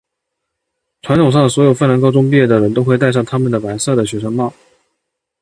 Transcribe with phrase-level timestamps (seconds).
[1.03, 4.51] 传统上所有芬兰高中毕业的人都会带上他们的白色的学生帽。